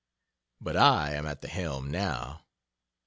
[0.59, 2.45] But I am at the helm, now.